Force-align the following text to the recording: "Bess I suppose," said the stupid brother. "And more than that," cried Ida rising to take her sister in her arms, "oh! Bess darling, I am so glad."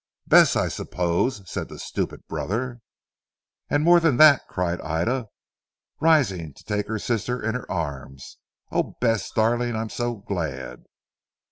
"Bess 0.25 0.55
I 0.55 0.67
suppose," 0.67 1.43
said 1.47 1.69
the 1.69 1.77
stupid 1.77 2.27
brother. 2.27 2.79
"And 3.69 3.83
more 3.83 3.99
than 3.99 4.17
that," 4.17 4.41
cried 4.49 4.81
Ida 4.81 5.27
rising 5.99 6.55
to 6.55 6.63
take 6.63 6.87
her 6.87 6.97
sister 6.97 7.39
in 7.39 7.53
her 7.53 7.69
arms, 7.71 8.39
"oh! 8.71 8.95
Bess 8.99 9.29
darling, 9.29 9.75
I 9.75 9.81
am 9.81 9.89
so 9.89 10.15
glad." 10.15 10.85